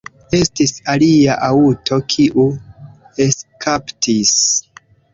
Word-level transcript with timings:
Estis 0.35 0.71
alia 0.93 1.35
aŭto, 1.49 1.99
kiu 2.15 2.49
eskapis. 3.29 4.37